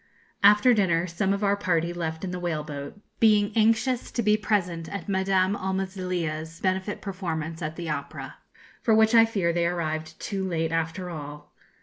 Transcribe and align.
After 0.41 0.73
dinner, 0.73 1.05
some 1.05 1.31
of 1.31 1.43
our 1.43 1.55
party 1.55 1.93
left 1.93 2.23
in 2.23 2.31
the 2.31 2.39
whale 2.39 2.63
boat, 2.63 2.99
being 3.19 3.51
anxious 3.55 4.09
to 4.13 4.23
be 4.23 4.35
present 4.35 4.89
at 4.89 5.07
Madame 5.07 5.55
Almazilia's 5.55 6.59
benefit 6.59 7.03
performance 7.03 7.61
at 7.61 7.75
the 7.75 7.87
opera, 7.87 8.37
for 8.81 8.95
which 8.95 9.13
I 9.13 9.25
fear 9.25 9.53
they 9.53 9.67
arrived 9.67 10.19
too 10.19 10.43
late 10.43 10.71
after 10.71 11.11
all. 11.11 11.53